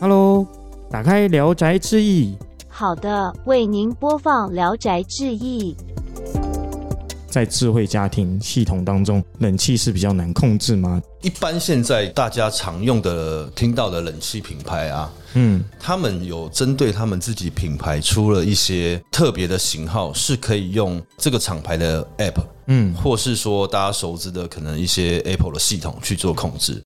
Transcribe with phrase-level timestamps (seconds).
[0.00, 0.46] Hello，
[0.88, 2.26] 打开《聊斋志异》。
[2.68, 5.74] 好的，为您播放《聊斋志异》。
[7.26, 11.02] 在智慧家庭系统当中，冷气是比较难控制吗？
[11.20, 26.80] 一般现在大家常用的、听到的冷气品牌啊，嗯，他们有针对他们自己品牌出了一些特别的型号，是可以用这个厂牌的 App，嗯，或是说大家熟知的可能一些 Apple 的系统去做控制。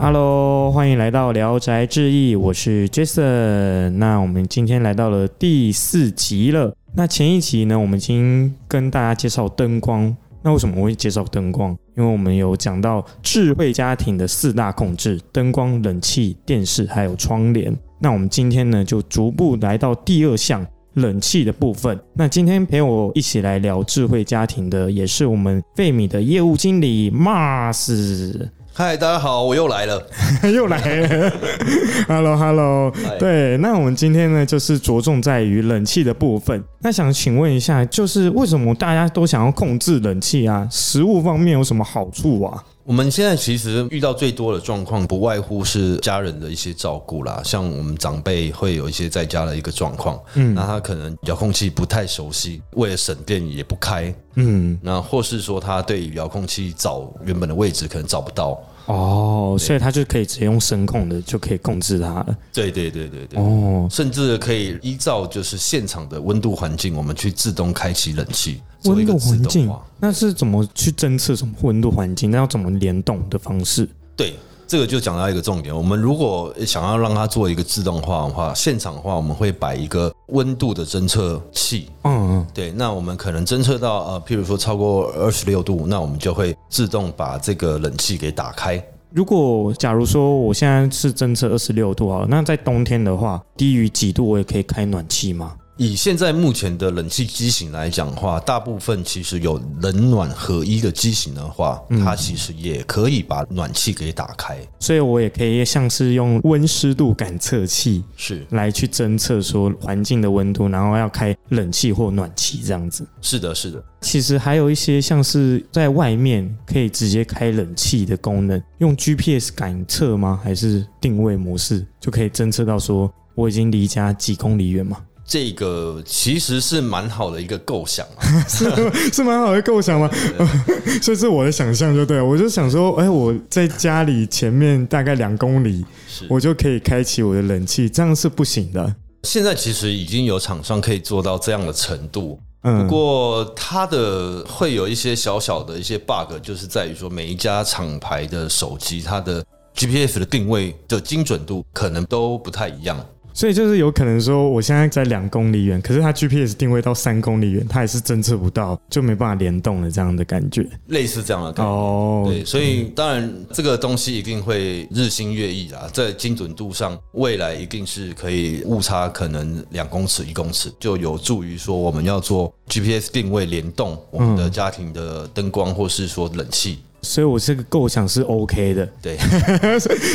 [0.00, 3.90] Hello，欢迎来到《聊斋志异》，我是 Jason。
[3.90, 6.72] 那我们今天来到了第四集了。
[6.94, 10.16] 那前一集呢，我们已经跟大家介绍灯光。
[10.40, 11.76] 那为什么我会介绍灯光？
[11.96, 17.76] 因为我们有讲到智慧家庭的四大控制：灯光、冷气、电视，还有窗帘。
[17.98, 21.98] 那我们今天呢，就逐步来到第二项冷气的部分。
[22.14, 28.48] 那今天陪我一起来聊智慧家庭的，也是我们费米的业务经理 Mars。
[28.78, 30.00] 嗨，大家好，我又来了，
[30.54, 31.32] 又来了。
[32.06, 32.92] Hello，Hello。
[33.18, 36.62] 对，那我们今天呢，就是着重在于冷气的部分。
[36.78, 40.68] 那想请问一下，就是为什么大家都想要控制冷气啊？
[40.70, 42.62] 食物方面有什么好处啊？
[42.88, 47.42] 我们现在其实遇到最多的状况，不外乎是家人的一些照顾啦。
[47.44, 58.58] 像我们长辈会有一些在家的一个状况，嗯，那他可能遥控器不太熟悉，为了省电也不开，嗯，那或是说他对遥控器找原本的位置可能找不到。
[58.88, 62.36] 哦，所以它就可以直接用声控的就可以控制它了。
[62.52, 63.38] 对对对对对。
[63.38, 68.60] 哦，甚至可以依照就是现场的温度环境，我们去自动开启冷气。
[68.84, 69.70] 温度环境，
[70.00, 72.30] 那是怎么去侦测什么温度环境？
[72.30, 73.88] 那要怎么联动的方式？
[74.16, 74.34] 对。
[74.68, 81.88] 这个就讲到一个重点，我们如果想要让它做一个自动化的话，现场的话，我们会摆一个温度的侦测器。
[82.02, 88.78] 嗯嗯，对，那我们可能侦测到呃，譬如说超过二十六度，那我们就会自动把这个冷气给打开。
[89.10, 95.54] 如果假如说我现在是侦测二十六度啊，那在冬天的话，低于几度我也可以开暖气吗？
[95.78, 104.58] 以现在目前的冷气机型来讲的话，大部分其实有冷暖合一的机型的话，它其实也可以把暖气给打开。
[104.80, 113.06] 所以我也可以像是用温湿度感测器是来去侦测说环境的温度，然后要开冷气或暖气这样子。
[113.22, 113.80] 是的，是的。
[114.00, 120.40] 其实还有一些像是在外面可以直接开冷气的功能，用 GPS 感测吗？
[120.42, 124.98] 还是定位模式就可以侦测到说我已经离家几公里远吗？
[125.28, 128.06] 这个其实是蛮好的一个构想，
[128.48, 128.64] 是
[129.12, 130.10] 是蛮好的构想吗？
[131.02, 135.84] 所以是我的想象就对，我就想说，哎，我在家里前面大概两公里，
[136.30, 138.94] 我就可以开启我的冷气，这样是不行的。
[139.24, 149.44] 现在其实已经有厂商可以做到这样的程度，不过它的会有一些小小的一些 bug，就是在于说每一家厂牌的手机，它的
[149.76, 152.98] GPS 的定位的精准度可能都不太一样。
[153.38, 161.70] 所以就是有可能说，我现在在两公里远，可是它 GPS 定位到三公里远，它也是侦测不到，就没办法联动了这样的感觉，类似这样的感觉。
[161.70, 176.80] 哦，对，所以当然这个东西一定会日新月异啦，在精准度上，未来一定是可以误差可能两公尺、一公尺，就有助于说我们要做 GPS 定位联动我们的家庭的灯光或是说冷气。
[177.02, 179.16] 所以，我这个构想是 OK 的， 对，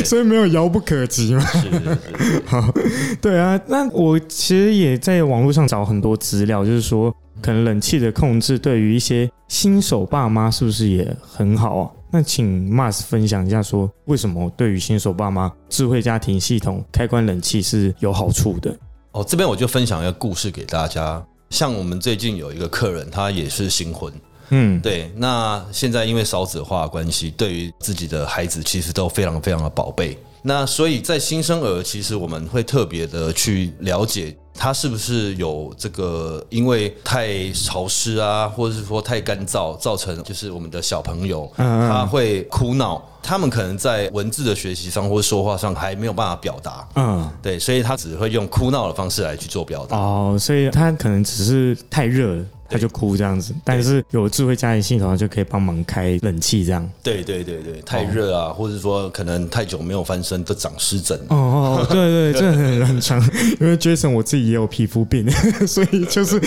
[0.04, 1.40] 所以没有遥不可及嘛。
[1.46, 1.80] 是是
[2.18, 2.72] 是， 好，
[3.20, 3.58] 对啊。
[3.66, 11.90] 那我其实也在网络上找很多资料，就是说，可能冷气的控制对于一些新手爸妈是不是也很好啊？
[12.10, 18.76] 那请 Mars 分享一下，说为什么对于新手爸妈，智慧家庭系统开关冷气是有好处的？
[19.12, 21.24] 哦，这边我就分享一个故事给大家。
[21.50, 24.12] 像我们最近有一个客人，他也是新婚。
[24.50, 25.10] 嗯，对。
[25.16, 30.18] 那现在因为少子化关系，对于自己的孩子其实都非常非常的宝贝。
[30.46, 46.86] 那所以在新生儿，其实我们会特别的去了解他是不是有这个，因为太潮湿啊，或者是说太干燥，造成就是我们的小朋友他会哭闹，他们可能在文字的学习上或者说话上还没有办法表达。
[46.96, 49.96] 嗯，对，所以他只会用哭闹的方式来去做表达。
[49.96, 52.44] 哦，所以他可能只是太热了。
[52.68, 56.88] 他就哭这样子，但是有智慧家庭系统就可以帮忙开冷气这样。
[57.02, 61.18] 对对对对，太热啊，或者说可能太久没有翻身都长湿疹。
[61.28, 61.36] 哦
[61.80, 63.20] 哦，对对，这很很长。
[63.60, 65.30] 因为 Jason 我自己也有皮肤病，
[65.66, 66.40] 所以就是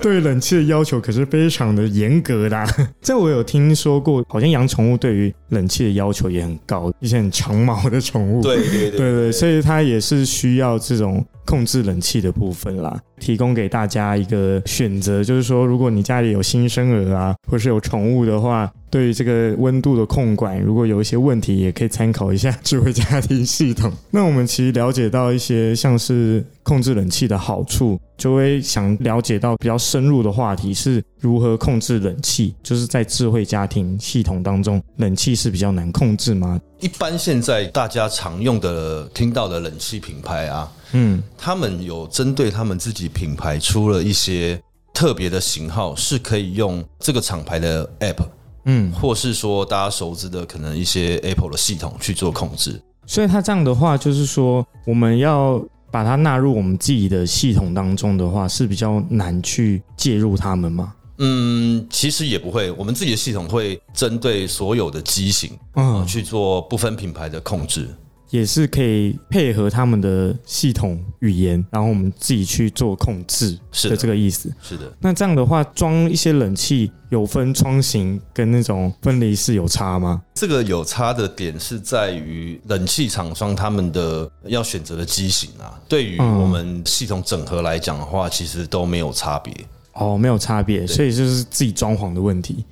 [0.00, 2.64] 对冷气的要求可是非常的严格的。
[3.02, 8.42] 这我有听说过，好像养宠物对于冷气的要求也很高，一些很长毛的宠物。
[8.42, 8.98] 对对对
[9.30, 11.24] 对，所以它也是需要这种。
[11.46, 23.92] 控制冷气的部分啦，提供给大家一个选择，就是说，如果你家里有新生儿啊，或是有宠物的话，对于这个温度的控管，如果有一些问题，也可以参考一下智慧家庭系统。
[24.08, 32.54] 那我们其实了解到一些像是控制冷气的好处，就会想了解到比较深入的话题是如何控制冷气。
[32.62, 36.60] 就是在智慧家庭系统当中，冷气是比较难控制吗？
[36.78, 44.62] 一般现在大家常用的、听到的冷气品牌啊，嗯，他们有针对他们自己品牌出了一些。
[44.94, 48.28] 特别的型号是可以用这个厂牌的 App，
[48.64, 52.80] 嗯，或是说大家熟知的可能一些 Apple 的系统去做控制。
[53.06, 60.94] 所以它这样的话，就是说我们要把它纳入我们自己的系统当中的话，是比较难去介入它们吗？
[61.18, 67.88] 嗯，其实也不会，我们自己的系统会针对所有的机型，嗯，去做不分品牌的控制。
[68.34, 74.52] 也是可以配合他们的系统语言，然后我们自己去做控制，是的这个意思。
[74.60, 74.92] 是的。
[74.98, 80.20] 那这样的话，装一些冷气有分窗型跟那种分离式有差吗？
[80.34, 89.54] 这个有差的点是在于冷气厂商他们的要选择的机型啊，对于我们系统整合来讲的话，其实都没有差别。
[89.92, 92.64] 哦，没有差别，所以就是自己装潢的问题。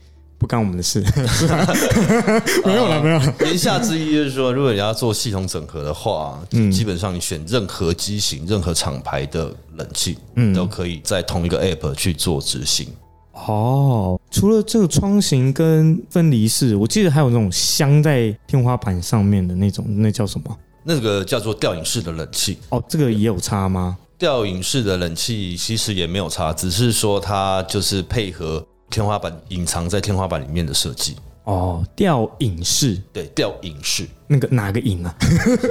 [0.42, 1.00] 不干我们的事，
[2.66, 3.34] 没有了，没有了。
[3.42, 12.88] 言下之意就是说，如果你要做系统整合的话，嗯，基本上你选任何机型、任何厂牌的冷气，嗯，都可以在同一个 App 去做执行。
[13.32, 20.58] 哦，除了这个窗型跟分离式，我记得还有那种镶在天花板上面的那种，那叫什么？
[20.82, 22.58] 那个叫做吊影式的冷气。
[22.70, 23.96] 哦，这个也有差吗？
[24.18, 28.66] 吊影式的冷气其实也没有差，只是说它就是配合。
[28.92, 35.12] 天花板隐藏在天花板里面的设计哦，吊影式对，吊影式那个哪个影啊？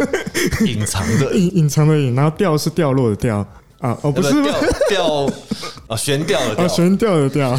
[0.68, 3.48] 隐藏的隐隐藏的隐，然后吊是掉落的掉。
[3.82, 4.32] 啊哦，不是
[4.88, 5.26] 吊
[5.88, 7.58] 啊， 悬吊的吊，悬吊的吊，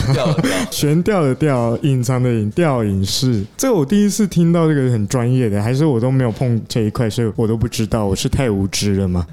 [0.71, 3.45] 悬吊的 吊，隐藏的隐，吊影视。
[3.57, 9.27] 这我第一次听到这个很专业的，还是我都没有碰这一块，所以我都不知道，我是太无知了吗？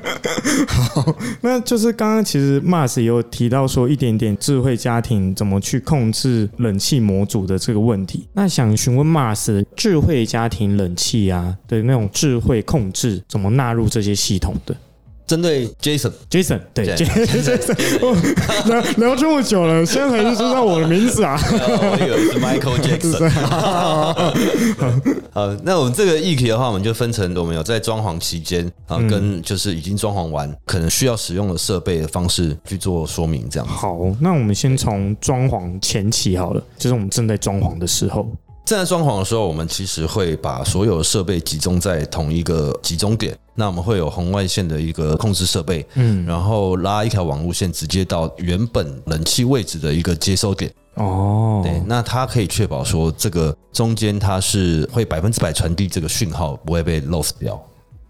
[0.68, 8.28] 好，那就是刚刚其实 Mars 也有提到说一点点智慧家庭怎么去控制冷气模组的这个问题。
[8.34, 14.76] 那想询问 Mars 智慧家庭冷气啊的那种智慧控制怎么纳入这些系统的？
[15.30, 17.64] 针对 Jason，Jason 对 Jason，
[18.66, 21.38] 聊聊这么久了，现在才知道我的名字啊！
[21.46, 23.30] 我以为是 Michael Jackson。
[25.30, 33.48] 好，那我们这个议题的话，我们就分成我们有在装潢期间啊，跟就是已经装潢完，可能需要使用的设备的方式去做说明。
[33.48, 38.26] 这样好，那我们先从装潢前期好了，就是我们正在装潢的时候。
[38.66, 43.36] 正在装潢的时候，我们其实会把所有的设备集中在同一个集中点。
[43.60, 50.72] 那我们会有红外线的一个控制设备，嗯，然后拉一条网路线直接到原本冷气位置的一个接收点。
[50.94, 57.62] 哦，对，那它可以确保说这个中间它是会百分之百传递这个讯号，不会被 lost 掉。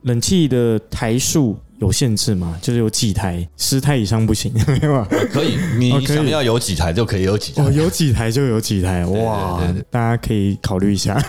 [0.03, 1.57] 冷气的台数。
[1.81, 2.57] 有限制吗？
[2.63, 9.61] 就是有几台，十台以上不行， 没有可以，你想要有几台就可以有几台，哦，有几台就有几台，哇，
[9.91, 11.21] 大家可以考虑一下。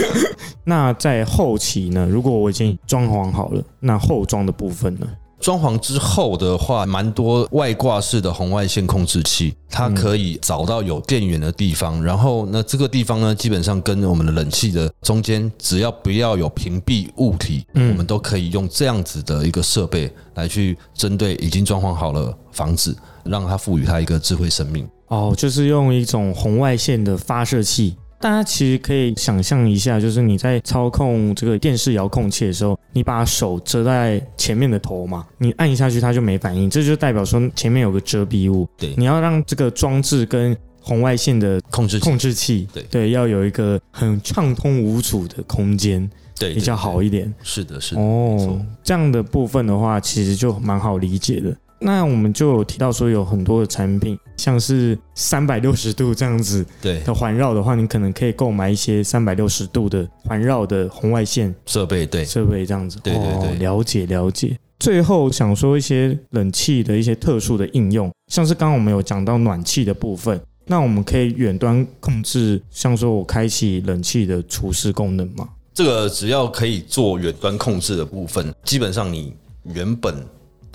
[0.64, 2.06] 那在后期呢？
[2.10, 5.06] 如果我已经装潢好了，那后装的部分呢？
[5.38, 24.88] 装潢之后的话，蛮多外挂式的红外线控制器，它可以找到有电源的地方，然后那这个地方呢，基本上跟我们的冷气的中间，只要不要有屏蔽物体，我们都可以用这样子的一个设备来去针对已经装潢好了房子，让它赋予它一个智慧生命。
[25.08, 27.94] 哦，就是用一种红外线的发射器。
[28.18, 38.66] 大家其实可以想象一下，就是你在操控这个电视遥控器的时候，你把手遮在前面的头嘛，你按下去它就没反应，这就代表说前面有个遮蔽物。
[38.76, 46.08] 对，你要让这个装置跟红外线的控制控制器，对对，要有一个很畅通无阻的空间，
[46.38, 47.32] 对，比较好一点。
[47.42, 48.00] 是的，是的。
[48.00, 51.54] 哦，这样的部分的话，其实就蛮好理解的。
[51.78, 62.98] 那我们就有提到说，有很多的产品，像是三百六十度这样子的环绕的话，你可能可以购买一些三百六十度的环绕的红外线设备，对设备这样子。
[63.02, 64.56] 对对对，了解了解。
[64.78, 75.48] 最后想说一些冷气的一些特殊的应用，像是刚刚我们有讲到暖气的部分，那我们可以远端控制，像说我开启冷气的除湿功能吗？
[75.74, 80.14] 这个只要可以做远端控制的部分，基本上你原本。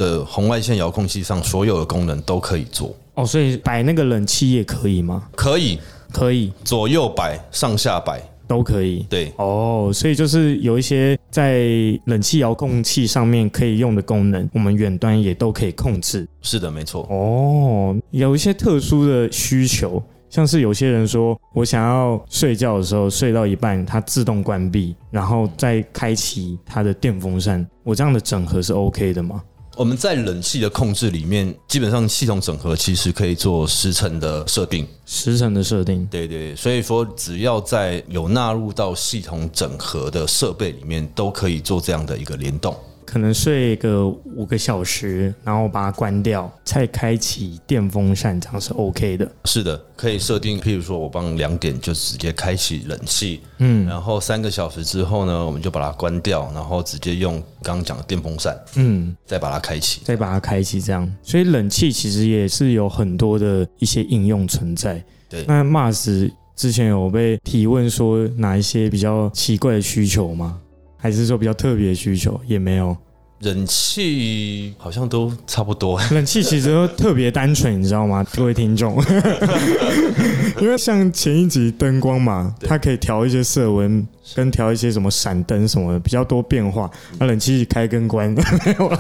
[0.02, 5.28] 的红外线遥控器上所有的功能都可以做哦，所以摆那个冷气也可以吗？
[5.36, 5.80] 可以，
[6.12, 9.06] 可以，左右摆、上下摆都可以。
[9.08, 11.68] 对，哦，所以就是有一些在
[12.06, 16.28] 冷气遥控器上面可以用的功能，我们远端也都可以控制。
[16.42, 17.08] 是的，没错。
[17.10, 29.44] 哦，有一些特殊的需求，像是有些人说我想要睡觉的时候睡到一半，它自动关闭，然后再开启它的电风扇，我这样的整合是 OK 的吗？
[29.78, 42.76] 我们在冷气的控制里面，基本上系统整合其实可以做时程的设定，时程的设定，对对，所以说只要在有纳入到系统整合的设备里面，都可以做这样的一个联动。
[43.12, 49.30] 可能睡个五个小时，然后把它关掉，再开启电风扇，这样是 OK 的。
[49.44, 61.14] 是的，可以设定，譬如说我帮两点就直接开启冷气，嗯，然后三个小时之后呢，我们就把它关掉，然后直接用刚刚讲的电风扇，嗯，再把它开启，再把它开启，这样。
[61.22, 65.04] 所以冷气其实也是有很多的一些应用存在。
[65.28, 70.62] 对，那 Mars 之前有被提问说哪一些比较奇怪的需求吗？
[71.02, 72.40] 还是说比较特别的需求？
[72.46, 72.96] 也没有，
[73.42, 76.00] 冷气好像都差不多。
[76.12, 79.02] 冷气其实都特别单纯，你知道吗， 各位听众？
[80.62, 84.06] 因为像前一集灯光嘛，它可以调一些色温。
[84.34, 88.98] 跟调一些什么闪灯什么的比较多变化，那冷气开跟关没有了。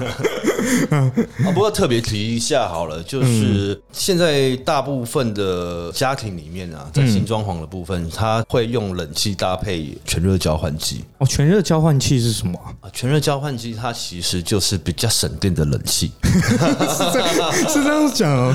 [0.89, 1.09] 啊，
[1.53, 11.05] 不过特别提一下好了，就是现在大部分的家庭里面啊，在新装潢的部分，它会用冷气搭配全热交换机。
[11.19, 12.89] 哦，全热交换器是什么啊？
[12.91, 16.11] 全热交换机它其实就是比较省电的冷气。
[17.67, 18.53] 是这样讲？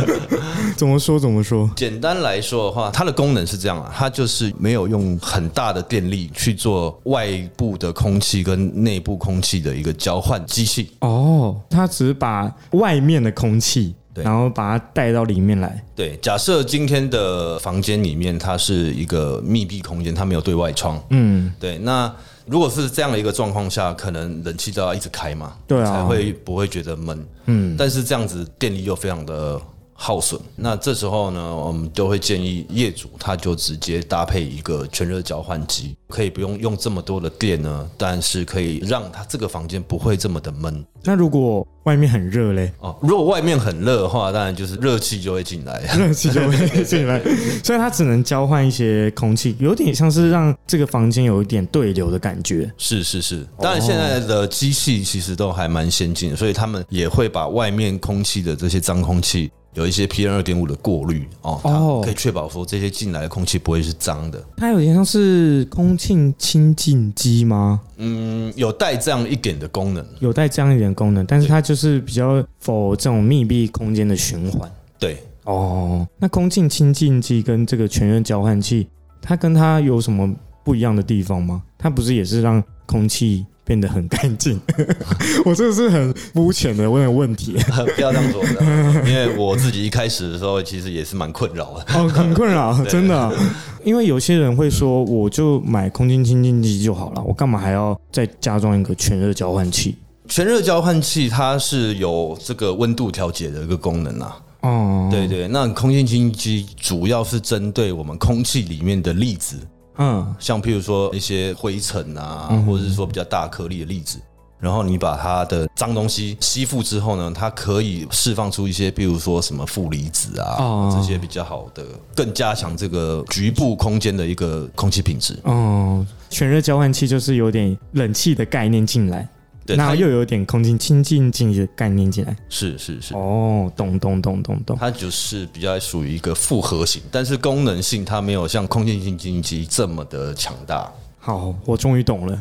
[0.76, 1.18] 怎么说？
[1.18, 1.68] 怎么说？
[1.74, 6.54] 简单来说的话，它的功能是这样啊，它就是没有用很大的电力去。
[6.54, 15.84] 做外部的空气跟内部空气的一个交换机器哦，它只是把外面的空气，然后把它带到里面来。
[15.94, 21.00] 对，假设今天的房间里面它是一个密闭空间，它没有对外窗。
[21.10, 21.78] 嗯，对。
[21.78, 22.12] 那
[22.46, 27.26] 如果是这样的一个状况下，可能冷气都要一直开嘛，对啊，才会不会觉得闷。
[27.46, 29.60] 嗯，但是这样子电力又非常的。
[29.98, 40.84] 耗损，那这时候呢，我们都会建议业主，他就直接搭配一个全热交换机，可以不用用这么多的电呢，但是可以让他这个房间不会这么的闷。
[41.02, 42.70] 那如果外面很热嘞？
[42.80, 47.18] 哦，如果外面很热的话，当然就是热气就会进来， 热气就会进来，
[47.64, 52.70] 所以它只能交换一些空气，有点像是让这个房间有一点对流的感觉。
[52.76, 59.50] 是是是，当然现在的机器其实都还蛮先进，所以他们也会把外面空气的这些脏空气。
[59.76, 64.42] 有一些 PM 二点五的过滤哦，它可以确保说这些进来的空气不会是脏的。
[64.56, 67.82] 它有点像是空气清净机吗？
[67.98, 74.70] 嗯，有带这样一点的功能，有带这样一点功能，但是它就是比较否这种密闭空间的循环。
[74.98, 78.88] 对，哦，那空气清净机跟这个全热交换器，
[79.20, 81.62] 它跟它有什么不一样的地方吗？
[81.76, 83.44] 它不是也是让空气？
[83.66, 84.60] 变得很干净，
[85.44, 87.56] 我这个是很肤浅的问问题，
[87.96, 88.62] 不要这样说的，
[89.04, 93.36] 因为我自己一开始的时候其实也是蛮困扰的，哦，很困扰， 真的，
[93.82, 99.96] 因为有些人会说，我就买空气清净机就好了，我干嘛还要再加装一个全热交换器？
[100.28, 109.56] 全热交换器它是有这个温度调节的一个功能啊，哦，对对，那空气清净机主要是针对我们空气里面的粒子。
[109.98, 114.18] 嗯，像譬如说一些灰尘啊，或者是说比较大颗粒的粒子，
[114.58, 121.84] 然后你把它的脏东西吸附之后呢，它可以释放出一些，譬如说什么负离子啊，这些比较好的，
[122.14, 125.38] 更加强这个局部空间的一个空气品质。
[125.44, 129.28] 哦，全热交换器就是有点冷气的概念进来。
[129.74, 140.92] 然后又有点空气清净剂的概念进来，是是是，哦，懂懂懂懂懂，它就是比较属于一个复合型，但是功能性它没有像空气清净机这么的强大。
[141.18, 142.40] 好，我终于懂了，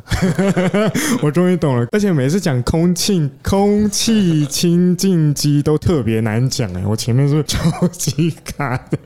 [1.24, 9.00] 我终于懂了，而且每次讲空气空气清净机都特别难讲哎，我前面是超级卡的。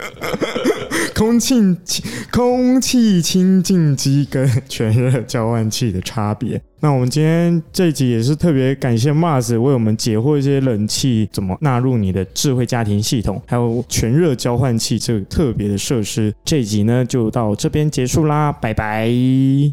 [1.15, 6.61] 空气清空气清净机跟全热交换器的差别。
[6.81, 16.33] 那我们今天这集也是特别感谢 Mars 为我们解惑一些冷气怎么纳入你的智慧家庭系统，还有全热交换器这个特别的设施。
[16.45, 19.09] 这集呢就到这边结束啦，拜拜，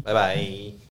[0.03, 0.77] 拜拜。